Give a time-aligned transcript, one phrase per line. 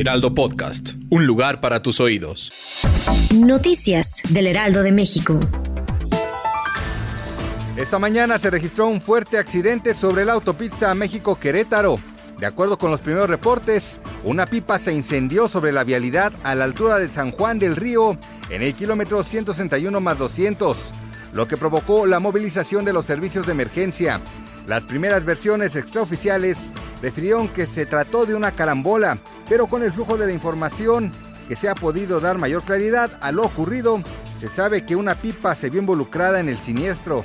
[0.00, 0.94] Heraldo Podcast.
[1.10, 2.50] Un lugar para tus oídos.
[3.34, 5.38] Noticias del Heraldo de México.
[7.76, 11.96] Esta mañana se registró un fuerte accidente sobre la autopista México-Querétaro.
[12.38, 16.64] De acuerdo con los primeros reportes, una pipa se incendió sobre la vialidad a la
[16.64, 18.16] altura de San Juan del Río,
[18.48, 20.78] en el kilómetro 161 más 200,
[21.34, 24.22] lo que provocó la movilización de los servicios de emergencia.
[24.66, 26.56] Las primeras versiones extraoficiales
[27.02, 29.18] refirieron que se trató de una carambola,
[29.50, 31.10] pero con el flujo de la información
[31.48, 34.00] que se ha podido dar mayor claridad a lo ocurrido,
[34.38, 37.24] se sabe que una pipa se vio involucrada en el siniestro.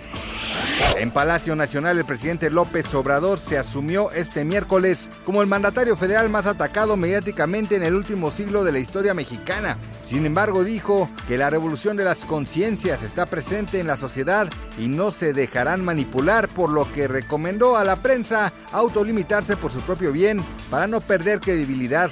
[0.98, 6.30] En Palacio Nacional, el presidente López Obrador se asumió este miércoles como el mandatario federal
[6.30, 9.78] más atacado mediáticamente en el último siglo de la historia mexicana.
[10.06, 14.88] Sin embargo, dijo que la revolución de las conciencias está presente en la sociedad y
[14.88, 20.14] no se dejarán manipular, por lo que recomendó a la prensa autolimitarse por su propio
[20.14, 22.10] bien para no perder credibilidad.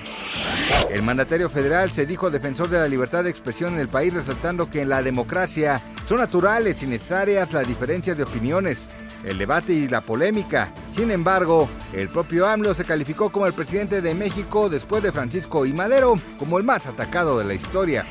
[0.90, 4.70] El mandatario federal se dijo defensor de la libertad de expresión en el país, resaltando
[4.70, 8.92] que en la democracia son naturales y necesarias las diferencias de opiniones,
[9.24, 10.72] el debate y la polémica.
[10.96, 15.66] Sin embargo, el propio AMLO se calificó como el presidente de México después de Francisco
[15.66, 18.06] y Madero como el más atacado de la historia.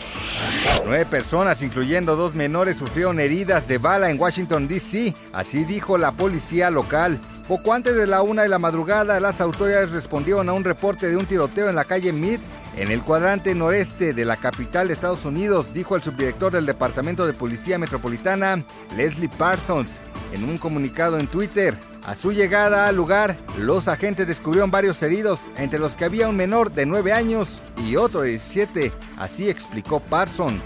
[0.85, 6.11] Nueve personas, incluyendo dos menores, sufrieron heridas de bala en Washington, D.C., así dijo la
[6.11, 7.21] policía local.
[7.47, 11.17] Poco antes de la una de la madrugada, las autoridades respondieron a un reporte de
[11.17, 12.41] un tiroteo en la calle Mead,
[12.75, 17.27] en el cuadrante noreste de la capital de Estados Unidos, dijo el subdirector del Departamento
[17.27, 18.65] de Policía Metropolitana,
[18.97, 20.01] Leslie Parsons,
[20.33, 21.77] en un comunicado en Twitter.
[22.05, 26.37] A su llegada al lugar, los agentes descubrieron varios heridos, entre los que había un
[26.37, 30.61] menor de 9 años y otro de 17, así explicó Parsons.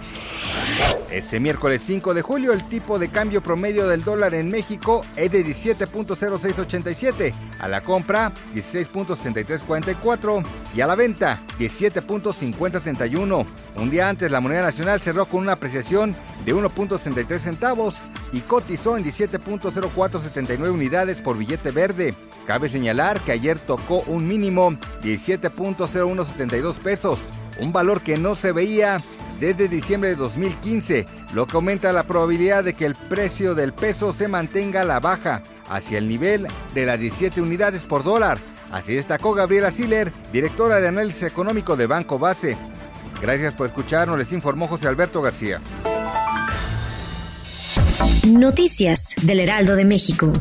[1.11, 5.33] Este miércoles 5 de julio el tipo de cambio promedio del dólar en México es
[5.33, 10.45] de 17.0687, a la compra 16.6344
[10.75, 13.47] y a la venta 17.5031.
[13.77, 16.15] Un día antes la moneda nacional cerró con una apreciación
[16.45, 17.97] de 1.63 centavos
[18.33, 22.15] y cotizó en 17.0479 unidades por billete verde.
[22.47, 24.73] Cabe señalar que ayer tocó un mínimo
[25.03, 27.21] 17.0172 pesos,
[27.61, 28.99] un valor que no se veía
[29.41, 34.13] desde diciembre de 2015, lo que aumenta la probabilidad de que el precio del peso
[34.13, 38.39] se mantenga a la baja, hacia el nivel de las 17 unidades por dólar.
[38.71, 42.57] Así destacó Gabriela Siller, directora de análisis económico de Banco Base.
[43.21, 45.61] Gracias por escucharnos, les informó José Alberto García.
[48.27, 50.33] Noticias del Heraldo de México.